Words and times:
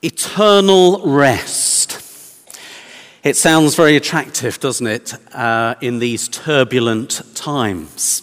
Eternal 0.00 1.02
rest. 1.04 2.00
It 3.24 3.36
sounds 3.36 3.74
very 3.74 3.96
attractive, 3.96 4.60
doesn't 4.60 4.86
it, 4.86 5.12
uh, 5.34 5.74
in 5.80 5.98
these 5.98 6.28
turbulent 6.28 7.20
times? 7.34 8.22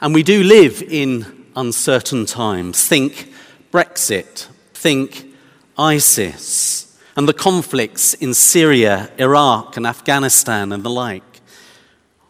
And 0.00 0.12
we 0.12 0.24
do 0.24 0.42
live 0.42 0.82
in 0.82 1.46
uncertain 1.54 2.26
times. 2.26 2.88
Think 2.88 3.32
Brexit, 3.70 4.48
think 4.74 5.32
ISIS, 5.78 6.98
and 7.14 7.28
the 7.28 7.34
conflicts 7.34 8.14
in 8.14 8.34
Syria, 8.34 9.12
Iraq, 9.16 9.76
and 9.76 9.86
Afghanistan, 9.86 10.72
and 10.72 10.82
the 10.82 10.90
like, 10.90 11.40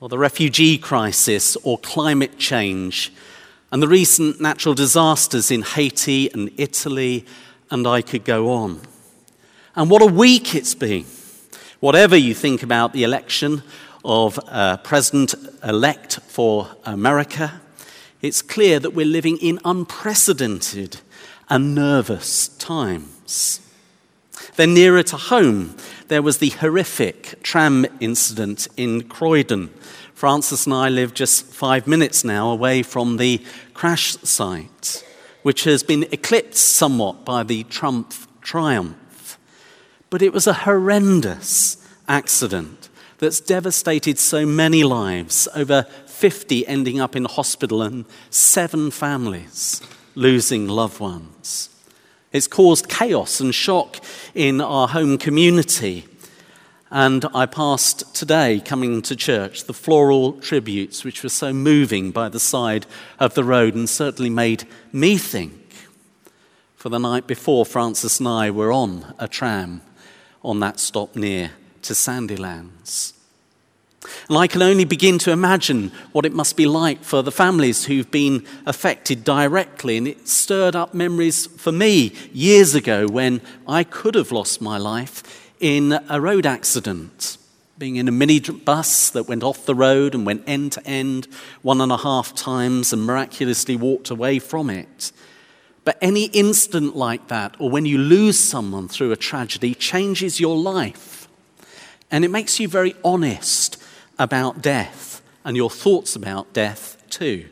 or 0.01 0.11
the 0.11 0.19
refugee 0.19 0.77
crisis, 0.77 1.57
or 1.63 1.79
climate 1.79 2.37
change, 2.37 3.11
and 3.73 3.83
the 3.83 3.89
recent 3.89 4.39
natural 4.39 4.75
disasters 4.75 5.51
in 5.51 5.63
Haiti 5.63 6.31
and 6.35 6.51
Italy 6.59 7.25
and 7.71 7.87
I 7.87 8.03
could 8.03 8.25
go 8.25 8.53
on. 8.53 8.81
And 9.77 9.89
what 9.91 10.03
a 10.03 10.07
week 10.07 10.55
it's 10.55 10.75
been. 10.75 11.07
Whatever 11.81 12.17
you 12.17 12.35
think 12.35 12.63
about 12.63 12.93
the 12.93 13.05
election 13.05 13.63
of 14.05 14.39
uh, 14.49 14.77
President 14.79 15.35
elect 15.63 16.21
for 16.21 16.69
America, 16.85 17.61
it's 18.21 18.43
clear 18.43 18.79
that 18.81 18.91
we're 18.91 19.07
living 19.07 19.37
in 19.39 19.59
unprecedented 19.65 21.01
and 21.49 21.75
nervous 21.75 22.49
times. 22.49 23.61
Then, 24.57 24.75
nearer 24.75 25.03
to 25.05 25.17
home, 25.17 25.77
there 26.09 26.23
was 26.23 26.39
the 26.39 26.51
horrific 26.51 27.43
tram 27.43 27.87
incident 28.01 28.69
in 28.77 29.05
Croydon. 29.05 29.69
Francis 30.15 30.67
and 30.67 30.75
I 30.75 30.89
live 30.89 31.15
just 31.15 31.47
five 31.47 31.87
minutes 31.87 32.25
now 32.25 32.51
away 32.51 32.83
from 32.83 33.17
the 33.17 33.43
crash 33.73 34.17
site 34.19 35.05
which 35.43 35.65
has 35.65 35.83
been 35.83 36.05
eclipsed 36.13 36.75
somewhat 36.75 37.25
by 37.25 37.43
the 37.43 37.65
Trump 37.65 38.15
triumph. 38.41 39.39
But 40.11 40.23
it 40.23 40.33
was 40.33 40.47
a 40.47 40.53
horrendous 40.53 41.77
accident 42.09 42.89
that's 43.19 43.41
devastated 43.41 44.19
so 44.19 44.45
many 44.45 44.83
lives, 44.83 45.47
over 45.55 45.83
50 46.07 46.67
ending 46.67 47.01
up 47.01 47.15
in 47.15 47.25
hospital 47.25 47.83
and 47.83 48.05
seven 48.31 48.91
families 48.91 49.81
losing 50.15 50.69
loved 50.69 51.01
ones. 51.01 51.69
It's 52.33 52.47
caused 52.47 52.89
chaos 52.89 53.41
and 53.41 53.55
shock 53.55 53.97
in 54.35 54.61
our 54.61 54.89
home 54.89 55.19
community. 55.19 56.07
And 56.91 57.25
I 57.33 57.47
passed 57.47 58.15
today, 58.17 58.61
coming 58.65 59.01
to 59.03 59.15
church, 59.15 59.65
the 59.65 59.73
floral 59.73 60.33
tributes, 60.35 61.05
which 61.05 61.23
were 61.23 61.29
so 61.29 61.53
moving 61.53 62.11
by 62.11 62.29
the 62.29 62.41
side 62.41 62.85
of 63.21 63.35
the 63.35 63.45
road 63.45 63.77
and 63.77 63.89
certainly 63.89 64.31
made 64.31 64.65
me 64.93 65.17
think. 65.17 65.55
For 66.75 66.89
the 66.89 66.99
night 66.99 67.29
before, 67.29 67.65
Francis 67.65 68.19
and 68.19 68.27
I 68.27 68.51
were 68.51 68.73
on 68.73 69.15
a 69.21 69.29
tram 69.29 69.83
on 70.43 70.59
that 70.61 70.81
stop 70.81 71.15
near 71.15 71.53
to 71.83 71.93
Sandilands. 71.93 73.13
And 74.29 74.39
I 74.39 74.47
can 74.47 74.63
only 74.63 74.85
begin 74.85 75.19
to 75.19 75.31
imagine 75.31 75.93
what 76.11 76.27
it 76.27 76.33
must 76.33 76.57
be 76.57 76.67
like 76.67 77.05
for 77.05 77.23
the 77.23 77.31
families 77.31 77.85
who've 77.85 78.11
been 78.11 78.45
affected 78.67 79.23
directly. 79.23 79.97
And 79.97 80.09
it 80.09 80.27
stirred 80.27 80.75
up 80.75 80.95
memories 80.95 81.47
for 81.47 81.71
me 81.71 82.15
years 82.33 82.75
ago 82.75 83.07
when 83.07 83.43
I 83.69 83.85
could 83.85 84.15
have 84.15 84.33
lost 84.33 84.61
my 84.61 84.79
life 84.79 85.40
in 85.61 85.99
a 86.09 86.21
road 86.21 86.47
accident, 86.47 87.37
being 87.79 87.97
in 87.97 88.09
a 88.09 88.13
mini 88.13 88.41
bus 88.41 89.11
that 89.11 89.29
went 89.29 89.43
off 89.43 89.67
the 89.67 89.75
road 89.75 90.15
and 90.15 90.27
went 90.27 90.43
end 90.47 90.73
to 90.73 90.87
end 90.87 91.29
one 91.63 91.81
and 91.81 91.93
a 91.93 91.99
half 91.99 92.35
times 92.35 92.93
and 92.93 93.05
miraculously 93.05 93.77
walked 93.77 94.11
away 94.11 94.39
from 94.39 94.69
it. 94.71 95.13
But 95.85 95.99
any 96.01 96.25
instant 96.27 96.97
like 96.97 97.29
that, 97.29 97.57
or 97.59 97.71
when 97.71 97.87
you 97.87 97.99
lose 97.99 98.39
someone 98.39 98.89
through 98.89 99.13
a 99.13 99.17
tragedy, 99.17 99.75
changes 99.75 100.41
your 100.41 100.57
life. 100.57 101.29
And 102.11 102.25
it 102.25 102.31
makes 102.31 102.59
you 102.61 102.69
very 102.69 102.95
honest 103.05 103.83
about 104.19 104.61
death 104.61 105.23
and 105.45 105.57
your 105.57 105.71
thoughts 105.71 106.17
about 106.17 106.53
death 106.53 107.03
too. 107.09 107.47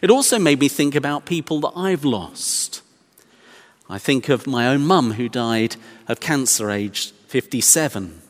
It 0.00 0.10
also 0.10 0.38
made 0.38 0.60
me 0.60 0.68
think 0.68 0.94
about 0.94 1.26
people 1.26 1.60
that 1.60 1.72
I've 1.76 2.04
lost. 2.04 2.82
I 3.88 3.98
think 3.98 4.28
of 4.28 4.46
my 4.46 4.68
own 4.68 4.86
mum 4.86 5.12
who 5.12 5.28
died 5.28 5.76
of 6.08 6.20
cancer 6.20 6.70
aged 6.70 7.12
57. 7.28 8.20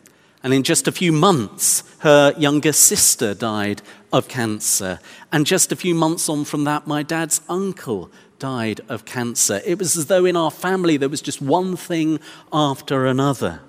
And 0.42 0.54
in 0.54 0.62
just 0.62 0.88
a 0.88 0.92
few 0.92 1.12
months, 1.12 1.84
her 1.98 2.34
younger 2.38 2.72
sister 2.72 3.34
died 3.34 3.82
of 4.12 4.28
cancer. 4.28 4.98
And 5.32 5.46
just 5.46 5.70
a 5.70 5.76
few 5.76 5.94
months 5.94 6.28
on 6.28 6.44
from 6.44 6.64
that, 6.64 6.86
my 6.86 7.02
dad's 7.02 7.40
uncle 7.48 8.10
died 8.38 8.80
of 8.88 9.04
cancer. 9.04 9.60
It 9.64 9.78
was 9.78 9.96
as 9.96 10.06
though 10.06 10.24
in 10.24 10.36
our 10.36 10.50
family 10.50 10.96
there 10.96 11.08
was 11.08 11.20
just 11.20 11.42
one 11.42 11.76
thing 11.76 12.18
after 12.52 13.06
another. 13.06 13.60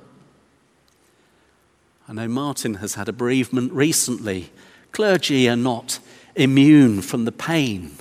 I 2.08 2.14
know 2.14 2.28
Martin 2.28 2.76
has 2.76 2.96
had 2.96 3.08
a 3.08 3.14
bereavement 3.14 3.72
recently. 3.74 4.52
Clergy 4.92 5.48
are 5.48 5.56
not 5.56 6.00
immune 6.36 7.02
from 7.02 7.26
the 7.26 7.32
pain 7.32 7.92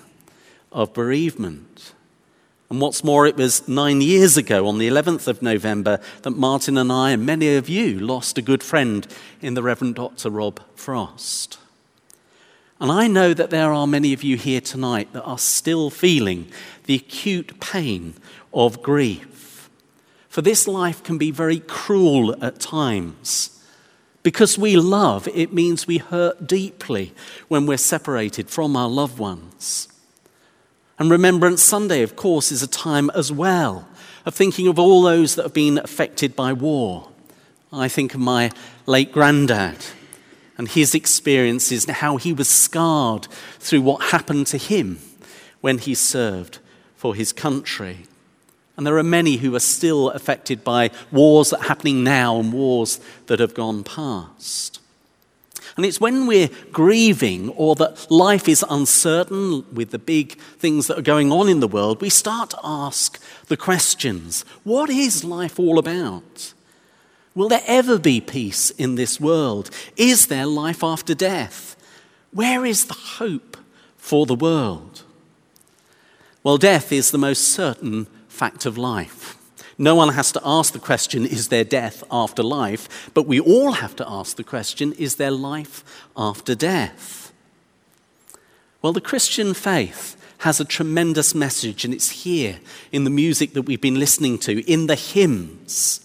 of 0.72 0.94
bereavement. 0.94 1.92
And 2.70 2.81
what's 2.81 3.03
more, 3.03 3.26
it 3.26 3.36
was 3.36 3.66
nine 3.66 4.00
years 4.00 4.36
ago, 4.36 4.69
on 4.69 4.78
the 4.78 4.86
11th 4.86 5.26
of 5.26 5.42
November, 5.42 5.98
that 6.22 6.31
Martin 6.31 6.78
and 6.78 6.92
I, 6.92 7.10
and 7.10 7.26
many 7.26 7.56
of 7.56 7.69
you, 7.69 7.98
lost 7.98 8.38
a 8.38 8.42
good 8.42 8.62
friend 8.62 9.06
in 9.41 9.54
the 9.54 9.62
Reverend 9.62 9.97
Dr. 9.97 10.31
Rob 10.31 10.60
Frost. 10.76 11.59
And 12.80 12.92
I 12.92 13.09
know 13.09 13.34
that 13.34 13.50
there 13.50 13.72
are 13.72 13.88
many 13.88 14.12
of 14.12 14.22
you 14.22 14.36
here 14.36 14.60
tonight 14.60 15.12
that 15.12 15.25
are 15.25 15.36
still 15.36 15.91
feeling 15.91 16.47
the 16.84 16.94
acute 16.94 17.59
pain 17.59 18.14
of 18.54 18.82
grief. 18.82 19.69
For 20.28 20.41
this 20.41 20.69
life 20.69 21.03
can 21.03 21.19
be 21.19 21.32
very 21.32 21.59
cruel 21.59 22.36
at 22.42 22.60
times. 22.60 23.60
Because 24.22 24.56
we 24.56 24.76
love, 24.76 25.26
it 25.34 25.53
means 25.53 25.88
we 25.88 25.98
hurt 25.98 26.47
deeply 26.47 27.12
when 27.48 27.66
we're 27.66 27.78
separated 27.78 28.48
from 28.48 28.76
our 28.76 28.88
loved 28.88 29.19
ones. 29.19 29.88
And 31.00 31.10
Remembrance 31.10 31.62
Sunday, 31.62 32.02
of 32.02 32.14
course, 32.14 32.52
is 32.52 32.62
a 32.62 32.66
time 32.66 33.08
as 33.14 33.32
well 33.32 33.88
of 34.26 34.34
thinking 34.34 34.68
of 34.68 34.78
all 34.78 35.00
those 35.00 35.34
that 35.34 35.44
have 35.44 35.54
been 35.54 35.78
affected 35.78 36.36
by 36.36 36.52
war. 36.52 37.08
I 37.72 37.88
think 37.88 38.12
of 38.12 38.20
my 38.20 38.50
late 38.84 39.10
granddad 39.10 39.78
and 40.58 40.68
his 40.68 40.94
experiences 40.94 41.86
and 41.86 41.96
how 41.96 42.18
he 42.18 42.34
was 42.34 42.50
scarred 42.50 43.28
through 43.58 43.80
what 43.80 44.10
happened 44.10 44.46
to 44.48 44.58
him 44.58 44.98
when 45.62 45.78
he 45.78 45.94
served 45.94 46.58
for 46.96 47.14
his 47.14 47.32
country. 47.32 48.04
And 48.76 48.86
there 48.86 48.98
are 48.98 49.02
many 49.02 49.36
who 49.36 49.54
are 49.54 49.60
still 49.60 50.10
affected 50.10 50.62
by 50.62 50.90
wars 51.10 51.48
that 51.48 51.60
are 51.60 51.68
happening 51.68 52.04
now 52.04 52.38
and 52.38 52.52
wars 52.52 53.00
that 53.24 53.40
have 53.40 53.54
gone 53.54 53.84
past. 53.84 54.79
And 55.80 55.86
it's 55.86 55.98
when 55.98 56.26
we're 56.26 56.50
grieving 56.72 57.48
or 57.56 57.74
that 57.76 58.10
life 58.10 58.50
is 58.50 58.62
uncertain 58.68 59.64
with 59.72 59.92
the 59.92 59.98
big 59.98 60.36
things 60.58 60.88
that 60.88 60.98
are 60.98 61.02
going 61.02 61.32
on 61.32 61.48
in 61.48 61.60
the 61.60 61.66
world, 61.66 62.02
we 62.02 62.10
start 62.10 62.50
to 62.50 62.58
ask 62.62 63.18
the 63.46 63.56
questions 63.56 64.44
what 64.62 64.91
is 64.91 65.24
life 65.24 65.58
all 65.58 65.78
about? 65.78 66.52
Will 67.34 67.48
there 67.48 67.62
ever 67.66 67.98
be 67.98 68.20
peace 68.20 68.68
in 68.72 68.96
this 68.96 69.18
world? 69.18 69.70
Is 69.96 70.26
there 70.26 70.44
life 70.44 70.84
after 70.84 71.14
death? 71.14 71.76
Where 72.30 72.66
is 72.66 72.84
the 72.84 72.92
hope 72.92 73.56
for 73.97 74.26
the 74.26 74.34
world? 74.34 75.04
Well, 76.42 76.58
death 76.58 76.92
is 76.92 77.10
the 77.10 77.16
most 77.16 77.48
certain 77.48 78.06
fact 78.28 78.66
of 78.66 78.76
life. 78.76 79.39
No 79.80 79.94
one 79.94 80.10
has 80.10 80.30
to 80.32 80.42
ask 80.44 80.74
the 80.74 80.78
question, 80.78 81.24
is 81.24 81.48
there 81.48 81.64
death 81.64 82.04
after 82.10 82.42
life? 82.42 83.10
But 83.14 83.26
we 83.26 83.41
all 83.41 83.72
have 83.72 83.96
to 83.96 84.06
ask 84.06 84.36
the 84.36 84.44
question, 84.44 84.92
is 84.92 85.16
there 85.16 85.30
life 85.30 85.82
after 86.14 86.54
death? 86.54 87.32
Well, 88.82 88.92
the 88.92 89.00
Christian 89.00 89.54
faith 89.54 90.22
has 90.41 90.60
a 90.60 90.66
tremendous 90.66 91.34
message, 91.34 91.86
and 91.86 91.94
it's 91.94 92.10
here 92.10 92.60
in 92.92 93.04
the 93.04 93.10
music 93.10 93.54
that 93.54 93.62
we've 93.62 93.80
been 93.80 93.98
listening 93.98 94.36
to, 94.41 94.60
in 94.70 94.86
the 94.86 94.97
hymns. 94.97 96.00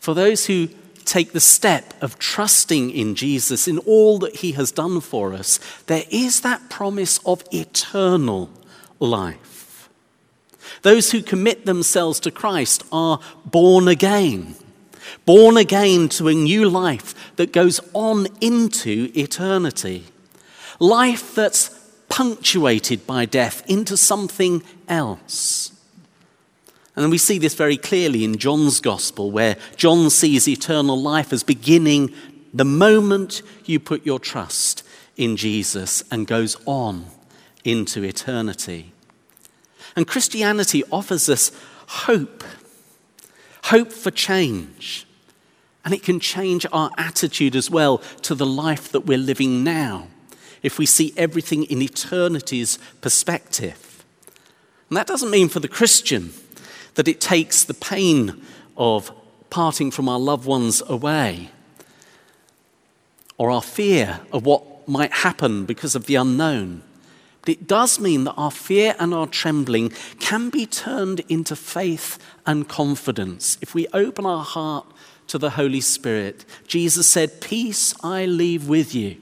For 0.00 0.14
those 0.14 0.46
who 0.46 0.70
take 1.04 1.32
the 1.32 1.40
step 1.40 1.92
of 2.02 2.18
trusting 2.18 2.90
in 2.90 3.14
Jesus, 3.14 3.68
in 3.68 3.76
all 3.80 4.18
that 4.20 4.36
he 4.36 4.52
has 4.52 4.72
done 4.72 5.02
for 5.02 5.34
us, 5.34 5.60
there 5.88 6.04
is 6.10 6.40
that 6.40 6.70
promise 6.70 7.20
of 7.26 7.44
eternal 7.52 8.48
life. 8.98 9.47
Those 10.82 11.10
who 11.12 11.22
commit 11.22 11.66
themselves 11.66 12.20
to 12.20 12.30
Christ 12.30 12.84
are 12.92 13.20
born 13.44 13.88
again, 13.88 14.54
born 15.24 15.56
again 15.56 16.08
to 16.10 16.28
a 16.28 16.34
new 16.34 16.68
life 16.68 17.36
that 17.36 17.52
goes 17.52 17.80
on 17.92 18.28
into 18.40 19.10
eternity. 19.14 20.04
Life 20.78 21.34
that's 21.34 21.70
punctuated 22.08 23.06
by 23.06 23.24
death 23.24 23.62
into 23.68 23.96
something 23.96 24.62
else. 24.88 25.72
And 26.96 27.10
we 27.10 27.18
see 27.18 27.38
this 27.38 27.54
very 27.54 27.76
clearly 27.76 28.24
in 28.24 28.38
John's 28.38 28.80
gospel, 28.80 29.30
where 29.30 29.56
John 29.76 30.10
sees 30.10 30.48
eternal 30.48 31.00
life 31.00 31.32
as 31.32 31.44
beginning 31.44 32.12
the 32.52 32.64
moment 32.64 33.42
you 33.64 33.78
put 33.78 34.04
your 34.04 34.18
trust 34.18 34.82
in 35.16 35.36
Jesus 35.36 36.02
and 36.10 36.26
goes 36.26 36.56
on 36.66 37.06
into 37.64 38.02
eternity. 38.02 38.92
And 39.98 40.06
Christianity 40.06 40.84
offers 40.92 41.28
us 41.28 41.50
hope. 41.88 42.44
Hope 43.64 43.90
for 43.90 44.12
change. 44.12 45.08
And 45.84 45.92
it 45.92 46.04
can 46.04 46.20
change 46.20 46.64
our 46.70 46.92
attitude 46.96 47.56
as 47.56 47.68
well 47.68 47.98
to 48.22 48.36
the 48.36 48.46
life 48.46 48.92
that 48.92 49.06
we're 49.06 49.18
living 49.18 49.64
now 49.64 50.06
if 50.62 50.78
we 50.78 50.86
see 50.86 51.12
everything 51.16 51.64
in 51.64 51.82
eternity's 51.82 52.78
perspective. 53.00 54.04
And 54.88 54.96
that 54.96 55.08
doesn't 55.08 55.32
mean 55.32 55.48
for 55.48 55.58
the 55.58 55.66
Christian 55.66 56.32
that 56.94 57.08
it 57.08 57.20
takes 57.20 57.64
the 57.64 57.74
pain 57.74 58.40
of 58.76 59.10
parting 59.50 59.90
from 59.90 60.08
our 60.08 60.20
loved 60.20 60.46
ones 60.46 60.80
away 60.86 61.50
or 63.36 63.50
our 63.50 63.62
fear 63.62 64.20
of 64.30 64.46
what 64.46 64.88
might 64.88 65.10
happen 65.10 65.64
because 65.64 65.96
of 65.96 66.06
the 66.06 66.14
unknown. 66.14 66.84
But 67.42 67.50
it 67.50 67.66
does 67.66 68.00
mean 68.00 68.24
that 68.24 68.34
our 68.34 68.50
fear 68.50 68.94
and 68.98 69.14
our 69.14 69.26
trembling 69.26 69.92
can 70.20 70.50
be 70.50 70.66
turned 70.66 71.20
into 71.28 71.56
faith 71.56 72.18
and 72.46 72.68
confidence 72.68 73.58
if 73.60 73.74
we 73.74 73.86
open 73.92 74.26
our 74.26 74.44
heart 74.44 74.86
to 75.28 75.38
the 75.38 75.50
Holy 75.50 75.80
Spirit. 75.80 76.44
Jesus 76.66 77.06
said, 77.06 77.40
Peace 77.40 77.94
I 78.02 78.26
leave 78.26 78.68
with 78.68 78.94
you. 78.94 79.16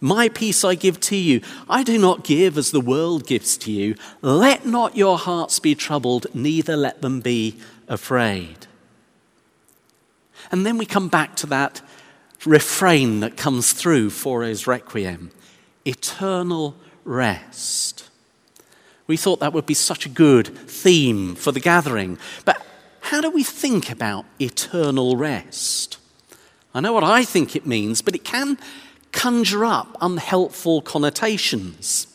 My 0.00 0.28
peace 0.28 0.64
I 0.64 0.74
give 0.74 0.98
to 1.00 1.16
you. 1.16 1.40
I 1.68 1.84
do 1.84 1.96
not 1.96 2.24
give 2.24 2.58
as 2.58 2.70
the 2.70 2.80
world 2.80 3.26
gives 3.26 3.56
to 3.58 3.70
you. 3.70 3.94
Let 4.20 4.66
not 4.66 4.96
your 4.96 5.16
hearts 5.16 5.58
be 5.60 5.74
troubled, 5.74 6.26
neither 6.34 6.76
let 6.76 7.02
them 7.02 7.20
be 7.20 7.56
afraid. 7.86 8.66
And 10.50 10.66
then 10.66 10.76
we 10.76 10.86
come 10.86 11.08
back 11.08 11.36
to 11.36 11.46
that 11.46 11.82
refrain 12.44 13.20
that 13.20 13.36
comes 13.36 13.72
through 13.72 14.10
Fauré's 14.10 14.66
Requiem 14.66 15.30
eternal 15.84 16.76
rest. 17.04 18.08
We 19.06 19.16
thought 19.16 19.40
that 19.40 19.52
would 19.52 19.66
be 19.66 19.74
such 19.74 20.06
a 20.06 20.08
good 20.08 20.48
theme 20.68 21.34
for 21.34 21.52
the 21.52 21.60
gathering. 21.60 22.18
But 22.44 22.64
how 23.00 23.20
do 23.20 23.30
we 23.30 23.42
think 23.42 23.90
about 23.90 24.24
eternal 24.40 25.16
rest? 25.16 25.98
I 26.74 26.80
know 26.80 26.92
what 26.92 27.04
I 27.04 27.24
think 27.24 27.54
it 27.54 27.66
means, 27.66 28.00
but 28.00 28.14
it 28.14 28.24
can 28.24 28.58
conjure 29.10 29.64
up 29.64 29.96
unhelpful 30.00 30.82
connotations. 30.82 32.06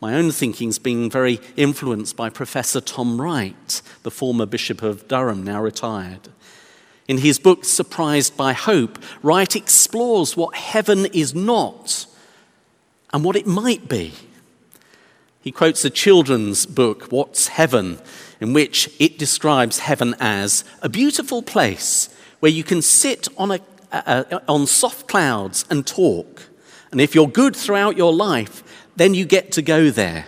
My 0.00 0.14
own 0.14 0.30
thinking's 0.30 0.78
been 0.78 1.10
very 1.10 1.40
influenced 1.56 2.16
by 2.16 2.30
Professor 2.30 2.80
Tom 2.80 3.20
Wright, 3.20 3.82
the 4.04 4.10
former 4.10 4.46
Bishop 4.46 4.82
of 4.82 5.08
Durham, 5.08 5.42
now 5.42 5.60
retired. 5.60 6.28
In 7.08 7.18
his 7.18 7.38
book, 7.38 7.64
Surprised 7.64 8.36
by 8.36 8.52
Hope, 8.52 8.98
Wright 9.22 9.56
explores 9.56 10.36
what 10.36 10.54
heaven 10.54 11.06
is 11.06 11.34
not 11.34 12.06
and 13.12 13.24
what 13.24 13.36
it 13.36 13.46
might 13.46 13.88
be. 13.88 14.12
He 15.40 15.52
quotes 15.52 15.84
a 15.84 15.90
children's 15.90 16.66
book, 16.66 17.04
What's 17.10 17.48
Heaven, 17.48 17.98
in 18.40 18.52
which 18.52 18.90
it 18.98 19.18
describes 19.18 19.80
heaven 19.80 20.14
as 20.20 20.64
a 20.82 20.88
beautiful 20.88 21.42
place 21.42 22.08
where 22.40 22.52
you 22.52 22.64
can 22.64 22.82
sit 22.82 23.28
on 23.36 23.50
a 23.50 23.60
uh, 23.92 24.40
on 24.48 24.66
soft 24.66 25.08
clouds 25.08 25.64
and 25.70 25.86
talk. 25.86 26.48
And 26.90 27.00
if 27.00 27.14
you're 27.14 27.28
good 27.28 27.54
throughout 27.56 27.96
your 27.96 28.12
life, 28.12 28.62
then 28.96 29.14
you 29.14 29.24
get 29.24 29.52
to 29.52 29.62
go 29.62 29.90
there. 29.90 30.26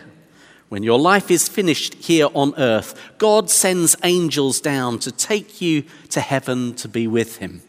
When 0.69 0.83
your 0.83 0.99
life 0.99 1.31
is 1.31 1.49
finished 1.49 1.95
here 1.95 2.29
on 2.33 2.55
earth, 2.57 2.95
God 3.19 3.51
sends 3.51 3.97
angels 4.05 4.61
down 4.61 4.99
to 5.01 5.11
take 5.11 5.61
you 5.61 5.85
to 6.11 6.21
heaven 6.21 6.75
to 6.77 6.89
be 6.89 7.07
with 7.07 7.39
Him. 7.39 7.63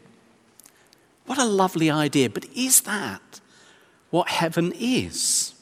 What 1.25 1.39
a 1.39 1.45
lovely 1.45 1.89
idea, 1.89 2.29
but 2.29 2.45
is 2.55 2.81
that 2.81 3.40
what 4.11 4.27
heaven 4.29 4.73
is? 4.79 5.53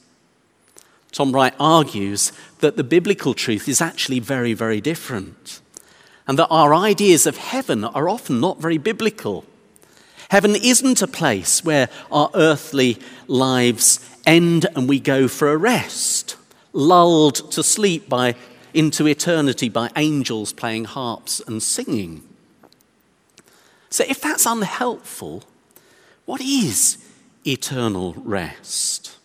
Tom 1.11 1.31
Wright 1.31 1.53
argues 1.59 2.31
that 2.59 2.77
the 2.77 2.83
biblical 2.83 3.33
truth 3.33 3.67
is 3.67 3.81
actually 3.81 4.19
very, 4.19 4.53
very 4.53 4.81
different, 4.81 5.61
and 6.27 6.37
that 6.37 6.47
our 6.47 6.73
ideas 6.73 7.25
of 7.25 7.37
heaven 7.37 7.83
are 7.83 8.09
often 8.09 8.39
not 8.39 8.59
very 8.59 8.77
biblical. 8.77 9.45
Heaven 10.29 10.55
isn't 10.55 11.01
a 11.01 11.07
place 11.07 11.63
where 11.63 11.89
our 12.11 12.29
earthly 12.35 12.99
lives 13.27 13.99
end 14.27 14.67
and 14.75 14.87
we 14.87 14.99
go 14.99 15.27
for 15.27 15.51
a 15.51 15.57
rest, 15.57 16.35
lulled 16.73 17.51
to 17.51 17.63
sleep 17.63 18.07
by, 18.07 18.35
into 18.73 19.07
eternity 19.07 19.69
by 19.69 19.89
angels 19.95 20.53
playing 20.53 20.85
harps 20.85 21.41
and 21.47 21.63
singing. 21.63 22.23
So, 23.89 24.03
if 24.07 24.21
that's 24.21 24.45
unhelpful, 24.45 25.43
what 26.25 26.41
is 26.41 27.03
eternal 27.45 28.13
rest? 28.17 29.17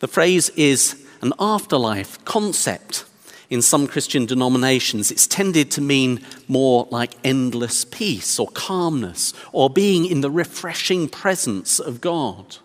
The 0.00 0.08
phrase 0.08 0.48
is 0.50 1.06
an 1.22 1.32
afterlife 1.38 2.24
concept 2.24 3.04
in 3.50 3.60
some 3.60 3.88
Christian 3.88 4.26
denominations, 4.26 5.10
it's 5.10 5.26
tended 5.26 5.72
to 5.72 5.80
mean 5.80 6.24
more 6.46 6.86
like 6.90 7.14
endless 7.24 7.84
peace 7.84 8.38
or 8.38 8.46
calmness 8.46 9.34
or 9.52 9.68
being 9.68 10.06
in 10.06 10.20
the 10.20 10.30
refreshing 10.30 11.08
presence 11.08 11.80
of 11.80 12.00
God. 12.00 12.58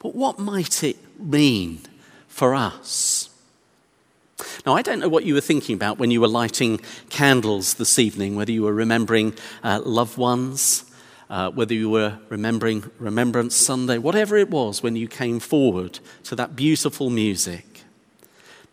But 0.00 0.14
what 0.14 0.38
might 0.38 0.84
it 0.84 0.98
mean 1.18 1.80
for 2.28 2.54
us? 2.54 3.30
Now, 4.66 4.74
I 4.74 4.82
don't 4.82 5.00
know 5.00 5.08
what 5.08 5.24
you 5.24 5.34
were 5.34 5.40
thinking 5.40 5.74
about 5.74 5.98
when 5.98 6.10
you 6.10 6.20
were 6.20 6.28
lighting 6.28 6.80
candles 7.08 7.74
this 7.74 7.98
evening, 7.98 8.36
whether 8.36 8.52
you 8.52 8.62
were 8.62 8.74
remembering 8.74 9.34
uh, 9.64 9.80
loved 9.82 10.18
ones, 10.18 10.84
uh, 11.30 11.50
whether 11.50 11.74
you 11.74 11.90
were 11.90 12.18
remembering 12.28 12.90
Remembrance 12.98 13.54
Sunday, 13.54 13.98
whatever 13.98 14.36
it 14.36 14.50
was 14.50 14.82
when 14.82 14.96
you 14.96 15.08
came 15.08 15.40
forward 15.40 16.00
to 16.24 16.34
that 16.36 16.56
beautiful 16.56 17.10
music. 17.10 17.82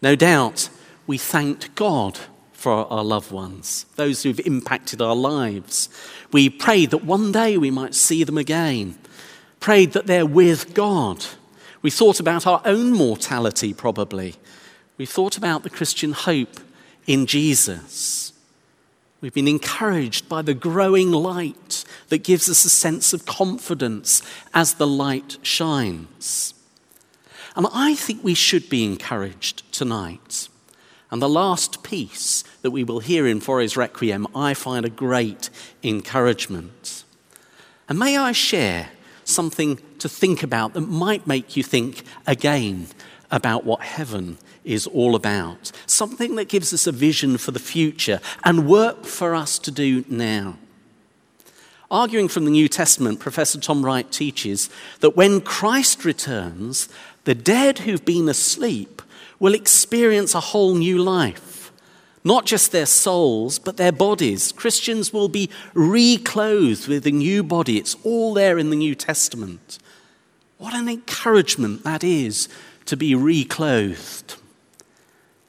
No 0.02 0.16
doubt 0.16 0.70
we 1.08 1.18
thanked 1.18 1.76
God 1.76 2.20
for 2.54 2.92
our 2.92 3.04
loved 3.04 3.32
ones, 3.32 3.86
those 3.96 4.24
who've 4.24 4.40
impacted 4.40 5.02
our 5.02 5.16
lives. 5.16 5.90
We 6.32 6.50
prayed 6.50 6.92
that 6.92 7.04
one 7.04 7.32
day 7.32 7.58
we 7.58 7.70
might 7.72 7.94
see 7.94 8.24
them 8.24 8.38
again, 8.38 8.98
prayed 9.60 9.94
that 9.94 10.08
they're 10.08 10.26
with 10.26 10.74
God. 10.74 11.24
We 11.82 11.92
thought 11.92 12.20
about 12.20 12.48
our 12.48 12.62
own 12.66 12.92
mortality, 12.92 13.74
probably. 13.74 14.36
We 14.98 15.06
thought 15.06 15.38
about 15.38 15.64
the 15.64 15.70
Christian 15.70 16.14
hope 16.14 16.60
in 17.06 17.28
Jesus. 17.28 18.34
We've 19.22 19.34
been 19.34 19.48
encouraged 19.48 20.28
by 20.28 20.42
the 20.42 20.54
growing 20.54 21.12
light 21.12 21.84
that 22.10 22.24
gives 22.24 22.50
us 22.50 22.66
a 22.66 22.70
sense 22.70 23.14
of 23.14 23.26
confidence 23.26 24.22
as 24.54 24.76
the 24.76 24.88
light 24.88 25.38
shines. 25.42 26.54
And 27.56 27.68
I 27.74 27.96
think 27.96 28.24
we 28.24 28.34
should 28.34 28.70
be 28.70 28.84
encouraged 28.84 29.72
tonight. 29.72 30.50
And 31.10 31.22
the 31.22 31.30
last 31.30 31.82
piece 31.82 32.44
that 32.62 32.72
we 32.72 32.84
will 32.84 33.00
hear 33.00 33.26
in 33.26 33.40
Fauré's 33.40 33.78
Requiem, 33.78 34.28
I 34.36 34.54
find 34.54 34.86
a 34.86 34.90
great 34.90 35.50
encouragement. 35.82 37.04
And 37.88 37.98
may 37.98 38.18
I 38.18 38.34
share 38.34 38.90
something 39.24 39.80
to 40.00 40.10
think 40.10 40.44
about 40.44 40.74
that 40.74 40.82
might 40.82 41.26
make 41.26 41.56
you 41.56 41.64
think 41.64 42.04
again 42.28 42.88
about 43.32 43.66
what 43.66 43.82
heaven 43.82 44.38
is 44.64 44.88
all 44.88 45.16
about. 45.16 45.72
Something 45.86 46.36
that 46.36 46.50
gives 46.50 46.74
us 46.74 46.88
a 46.88 46.92
vision 46.92 47.38
for 47.38 47.52
the 47.52 47.60
future 47.60 48.20
and 48.44 48.68
work 48.68 49.06
for 49.06 49.36
us 49.36 49.60
to 49.60 49.72
do 49.72 50.04
now. 50.10 50.58
Arguing 51.92 52.28
from 52.28 52.46
the 52.46 52.52
New 52.52 52.68
Testament, 52.68 53.20
Professor 53.20 53.60
Tom 53.60 53.86
Wright 53.86 54.12
teaches 54.12 54.70
that 55.02 55.16
when 55.16 55.40
Christ 55.40 56.04
returns, 56.04 56.90
the 57.26 57.36
dead 57.36 57.80
who've 57.80 58.04
been 58.04 58.28
asleep 58.28 59.02
will 59.40 59.54
experience 59.54 60.34
a 60.34 60.40
whole 60.40 60.76
new 60.76 60.98
life. 60.98 61.72
Not 62.24 62.46
just 62.46 62.72
their 62.72 62.88
souls, 62.88 63.60
but 63.60 63.78
their 63.78 63.92
bodies. 63.92 64.52
Christians 64.52 65.14
will 65.14 65.30
be 65.30 65.50
reclothed 65.76 66.88
with 66.88 67.06
a 67.06 67.12
new 67.12 67.44
body. 67.44 67.78
It's 67.78 67.96
all 68.04 68.34
there 68.34 68.58
in 68.58 68.72
the 68.72 68.76
New 68.76 68.96
Testament. 68.96 69.78
What 70.58 70.74
an 70.74 70.90
encouragement 70.90 71.84
that 71.84 72.04
is 72.04 72.50
to 72.86 72.96
be 72.96 73.16
reclothed. 73.16 74.36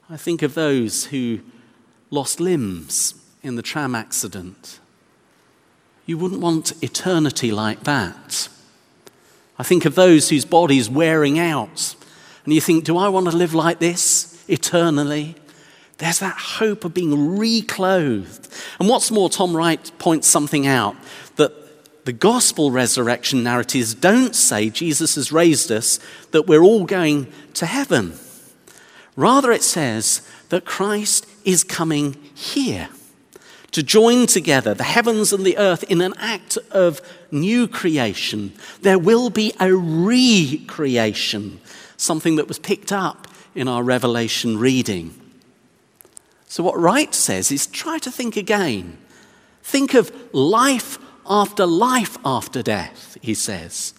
I 0.09 0.17
think 0.17 0.41
of 0.41 0.53
those 0.53 1.05
who 1.05 1.39
lost 2.09 2.39
limbs 2.39 3.13
in 3.43 3.55
the 3.55 3.61
tram 3.61 3.95
accident. 3.95 4.79
You 6.05 6.17
wouldn't 6.17 6.41
want 6.41 6.81
eternity 6.81 7.51
like 7.51 7.83
that. 7.83 8.47
I 9.59 9.63
think 9.63 9.85
of 9.85 9.95
those 9.95 10.29
whose 10.29 10.45
bodies 10.45 10.89
wearing 10.89 11.37
out, 11.37 11.95
and 12.45 12.53
you 12.53 12.61
think, 12.61 12.85
do 12.85 12.97
I 12.97 13.09
want 13.09 13.29
to 13.29 13.35
live 13.35 13.53
like 13.53 13.79
this 13.79 14.43
eternally? 14.47 15.35
There's 15.97 16.19
that 16.19 16.37
hope 16.37 16.85
of 16.85 16.93
being 16.93 17.37
reclothed. 17.37 18.47
And 18.79 18.87
what's 18.87 19.11
more, 19.11 19.29
Tom 19.29 19.55
Wright 19.57 19.91
points 19.97 20.27
something 20.27 20.67
out 20.67 20.95
that 21.35 21.51
the 22.07 22.13
gospel 22.13 22.71
resurrection 22.71 23.43
narratives 23.43 23.93
don't 23.93 24.33
say 24.33 24.69
Jesus 24.69 25.15
has 25.15 25.33
raised 25.33 25.69
us, 25.69 25.99
that 26.31 26.47
we're 26.47 26.63
all 26.63 26.85
going 26.85 27.27
to 27.55 27.65
heaven. 27.65 28.13
Rather, 29.17 29.51
it 29.51 29.61
says 29.61 30.25
that 30.47 30.63
Christ 30.63 31.27
is 31.43 31.65
coming 31.65 32.13
here 32.33 32.87
to 33.73 33.83
join 33.83 34.25
together 34.25 34.73
the 34.73 34.85
heavens 34.85 35.33
and 35.33 35.45
the 35.45 35.57
earth 35.57 35.83
in 35.83 35.99
an 35.99 36.13
act 36.17 36.57
of 36.71 37.01
new 37.29 37.67
creation. 37.67 38.53
There 38.83 38.97
will 38.97 39.29
be 39.29 39.51
a 39.59 39.75
recreation, 39.75 41.59
something 41.97 42.37
that 42.37 42.47
was 42.47 42.57
picked 42.57 42.93
up 42.93 43.27
in 43.53 43.67
our 43.67 43.83
Revelation 43.83 44.57
reading. 44.57 45.13
So, 46.47 46.63
what 46.63 46.79
Wright 46.79 47.13
says 47.13 47.51
is 47.51 47.67
try 47.67 47.97
to 47.99 48.09
think 48.09 48.37
again. 48.37 48.97
Think 49.61 49.93
of 49.93 50.09
life 50.33 50.99
after 51.29 51.65
life 51.65 52.17
after 52.25 52.61
death, 52.61 53.17
he 53.21 53.33
says. 53.33 53.93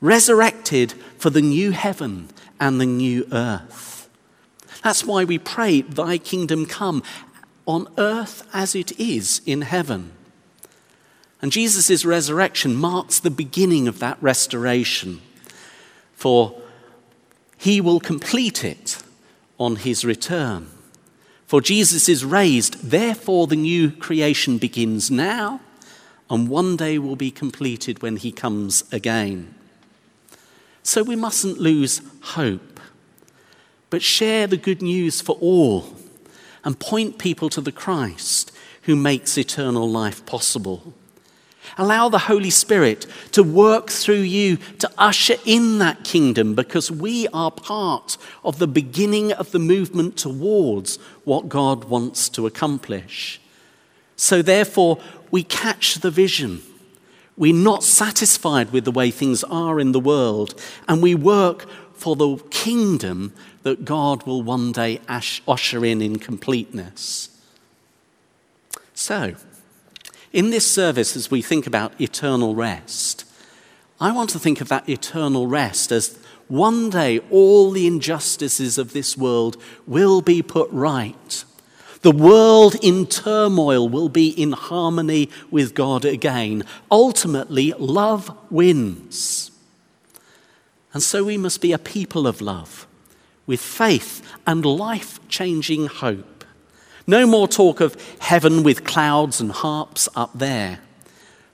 Resurrected 0.00 0.92
for 1.18 1.30
the 1.30 1.42
new 1.42 1.72
heaven 1.72 2.28
and 2.58 2.80
the 2.80 2.86
new 2.86 3.26
earth. 3.32 4.08
That's 4.82 5.04
why 5.04 5.24
we 5.24 5.38
pray, 5.38 5.82
Thy 5.82 6.18
kingdom 6.18 6.66
come 6.66 7.02
on 7.66 7.86
earth 7.98 8.48
as 8.52 8.74
it 8.74 8.98
is 8.98 9.42
in 9.46 9.62
heaven. 9.62 10.12
And 11.42 11.52
Jesus' 11.52 12.04
resurrection 12.04 12.74
marks 12.74 13.18
the 13.18 13.30
beginning 13.30 13.88
of 13.88 13.98
that 13.98 14.18
restoration, 14.22 15.20
for 16.14 16.60
he 17.56 17.80
will 17.80 18.00
complete 18.00 18.64
it 18.64 19.02
on 19.58 19.76
his 19.76 20.04
return. 20.04 20.68
For 21.46 21.60
Jesus 21.60 22.08
is 22.08 22.24
raised, 22.24 22.90
therefore 22.90 23.46
the 23.46 23.56
new 23.56 23.90
creation 23.90 24.58
begins 24.58 25.10
now 25.10 25.60
and 26.30 26.48
one 26.48 26.76
day 26.76 26.98
will 26.98 27.16
be 27.16 27.30
completed 27.30 28.02
when 28.02 28.16
he 28.16 28.30
comes 28.30 28.84
again. 28.92 29.54
So 30.82 31.02
we 31.02 31.16
mustn't 31.16 31.58
lose 31.58 32.00
hope, 32.22 32.80
but 33.90 34.02
share 34.02 34.46
the 34.46 34.56
good 34.56 34.80
news 34.80 35.20
for 35.20 35.36
all 35.40 35.96
and 36.64 36.78
point 36.78 37.18
people 37.18 37.50
to 37.50 37.60
the 37.60 37.72
Christ 37.72 38.52
who 38.82 38.96
makes 38.96 39.36
eternal 39.36 39.90
life 39.90 40.24
possible. 40.24 40.94
Allow 41.76 42.08
the 42.08 42.18
Holy 42.18 42.50
Spirit 42.50 43.06
to 43.32 43.42
work 43.42 43.90
through 43.90 44.22
you 44.22 44.56
to 44.78 44.90
usher 44.98 45.36
in 45.44 45.78
that 45.78 46.04
kingdom 46.04 46.54
because 46.54 46.90
we 46.90 47.28
are 47.28 47.50
part 47.50 48.16
of 48.44 48.58
the 48.58 48.66
beginning 48.66 49.32
of 49.32 49.50
the 49.52 49.58
movement 49.58 50.16
towards 50.16 50.96
what 51.24 51.48
God 51.48 51.84
wants 51.84 52.28
to 52.30 52.46
accomplish. 52.46 53.40
So, 54.20 54.42
therefore, 54.42 54.98
we 55.30 55.42
catch 55.42 55.94
the 55.94 56.10
vision. 56.10 56.60
We're 57.38 57.54
not 57.54 57.82
satisfied 57.82 58.70
with 58.70 58.84
the 58.84 58.90
way 58.90 59.10
things 59.10 59.42
are 59.44 59.80
in 59.80 59.92
the 59.92 59.98
world, 59.98 60.60
and 60.86 61.02
we 61.02 61.14
work 61.14 61.66
for 61.94 62.16
the 62.16 62.36
kingdom 62.50 63.32
that 63.62 63.86
God 63.86 64.26
will 64.26 64.42
one 64.42 64.72
day 64.72 65.00
usher 65.08 65.86
in 65.86 66.02
in 66.02 66.18
completeness. 66.18 67.30
So, 68.92 69.36
in 70.34 70.50
this 70.50 70.70
service, 70.70 71.16
as 71.16 71.30
we 71.30 71.40
think 71.40 71.66
about 71.66 71.98
eternal 71.98 72.54
rest, 72.54 73.24
I 73.98 74.12
want 74.12 74.28
to 74.30 74.38
think 74.38 74.60
of 74.60 74.68
that 74.68 74.86
eternal 74.86 75.46
rest 75.46 75.90
as 75.90 76.18
one 76.46 76.90
day 76.90 77.20
all 77.30 77.70
the 77.70 77.86
injustices 77.86 78.76
of 78.76 78.92
this 78.92 79.16
world 79.16 79.56
will 79.86 80.20
be 80.20 80.42
put 80.42 80.68
right. 80.72 81.44
The 82.02 82.10
world 82.10 82.76
in 82.82 83.06
turmoil 83.06 83.88
will 83.88 84.08
be 84.08 84.28
in 84.28 84.52
harmony 84.52 85.28
with 85.50 85.74
God 85.74 86.04
again. 86.04 86.64
Ultimately, 86.90 87.72
love 87.78 88.34
wins. 88.50 89.50
And 90.92 91.02
so 91.02 91.24
we 91.24 91.36
must 91.36 91.60
be 91.60 91.72
a 91.72 91.78
people 91.78 92.26
of 92.26 92.40
love 92.40 92.86
with 93.46 93.60
faith 93.60 94.22
and 94.46 94.64
life 94.64 95.20
changing 95.28 95.86
hope. 95.86 96.44
No 97.06 97.26
more 97.26 97.48
talk 97.48 97.80
of 97.80 97.96
heaven 98.20 98.62
with 98.62 98.84
clouds 98.84 99.40
and 99.40 99.50
harps 99.50 100.08
up 100.14 100.30
there, 100.34 100.78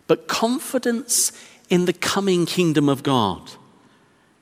but 0.06 0.28
confidence 0.28 1.32
in 1.68 1.86
the 1.86 1.92
coming 1.92 2.46
kingdom 2.46 2.88
of 2.88 3.02
God. 3.02 3.52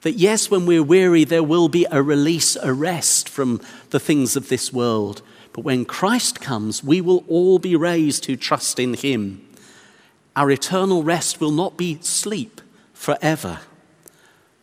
That 0.03 0.15
yes, 0.15 0.51
when 0.51 0.67
we're 0.67 0.83
weary, 0.83 1.25
there 1.25 1.43
will 1.43 1.69
be 1.69 1.87
a 1.91 2.03
release, 2.03 2.57
a 2.57 2.73
rest 2.75 3.29
from 3.29 3.61
the 3.91 4.01
things 4.01 4.37
of 4.37 4.49
this 4.49 4.73
world. 4.73 5.23
But 5.55 5.65
when 5.65 5.87
Christ 5.87 6.43
comes, 6.43 6.85
we 6.85 7.01
will 7.01 7.25
all 7.27 7.59
be 7.59 7.75
raised 7.75 8.27
who 8.27 8.37
trust 8.37 8.79
in 8.79 8.93
him. 8.93 9.49
Our 10.37 10.51
eternal 10.51 11.03
rest 11.03 11.41
will 11.41 11.53
not 11.53 11.79
be 11.79 11.99
sleep 12.03 12.61
forever, 12.93 13.61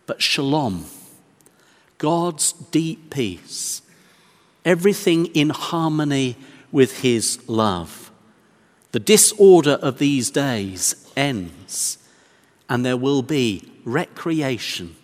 but 0.05 0.21
shalom, 0.21 0.85
God's 1.97 2.51
deep 2.51 3.09
peace 3.09 3.81
everything 4.65 5.27
in 5.27 5.49
harmony 5.49 6.35
with 6.71 7.01
his 7.01 7.39
love. 7.47 8.11
The 8.91 8.99
disorder 8.99 9.79
of 9.81 9.97
these 9.97 10.29
days 10.29 11.11
ends, 11.15 11.97
and 12.69 12.85
there 12.85 12.97
will 12.97 13.21
be 13.21 13.71
recreation, 13.85 14.95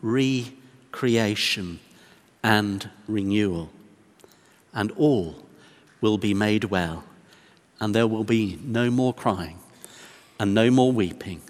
recreation, 0.00 1.80
and 2.42 2.88
renewal. 3.06 3.70
And 4.72 4.92
all 4.92 5.44
will 6.00 6.18
be 6.18 6.34
made 6.34 6.64
well, 6.64 7.04
and 7.80 7.94
there 7.94 8.06
will 8.06 8.24
be 8.24 8.58
no 8.62 8.90
more 8.90 9.12
crying, 9.12 9.58
and 10.38 10.54
no 10.54 10.70
more 10.70 10.92
weeping, 10.92 11.42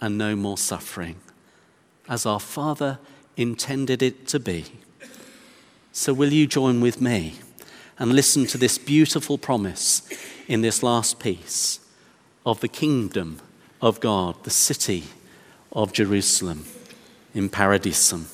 and 0.00 0.18
no 0.18 0.34
more 0.34 0.58
suffering, 0.58 1.16
as 2.08 2.26
our 2.26 2.40
Father 2.40 2.98
intended 3.36 4.02
it 4.02 4.26
to 4.28 4.40
be. 4.40 4.64
So, 5.92 6.12
will 6.12 6.32
you 6.32 6.46
join 6.46 6.80
with 6.80 7.00
me 7.00 7.34
and 7.98 8.12
listen 8.12 8.46
to 8.46 8.58
this 8.58 8.78
beautiful 8.78 9.38
promise 9.38 10.02
in 10.48 10.60
this 10.60 10.82
last 10.82 11.20
piece 11.20 11.80
of 12.44 12.60
the 12.60 12.68
kingdom 12.68 13.40
of 13.80 14.00
God, 14.00 14.42
the 14.42 14.50
city 14.50 15.04
of 15.72 15.92
Jerusalem 15.92 16.64
in 17.34 17.48
Paradisum? 17.48 18.33